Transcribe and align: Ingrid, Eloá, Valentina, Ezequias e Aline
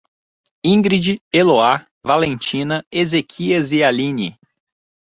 Ingrid, 0.63 1.21
Eloá, 1.31 1.85
Valentina, 2.03 2.83
Ezequias 2.91 3.71
e 3.71 3.83
Aline 3.83 4.35